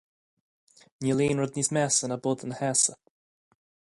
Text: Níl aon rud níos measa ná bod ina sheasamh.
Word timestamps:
Níl 1.07 1.21
aon 1.25 1.41
rud 1.43 1.59
níos 1.59 1.69
measa 1.77 2.11
ná 2.13 2.19
bod 2.25 2.45
ina 2.47 2.59
sheasamh. 2.63 3.01